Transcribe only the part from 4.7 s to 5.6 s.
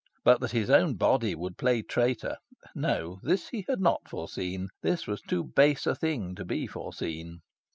This was too